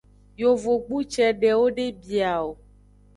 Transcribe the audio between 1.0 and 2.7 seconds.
cedewo de bia o.